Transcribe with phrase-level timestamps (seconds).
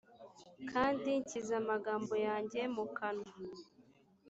[0.71, 3.31] kandi nshyize amagambo yanjye mu kanwa